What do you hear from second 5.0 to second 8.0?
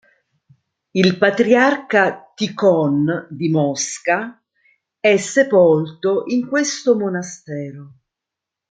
sepolto in questo monastero.